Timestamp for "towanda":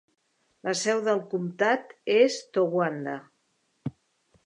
2.59-3.19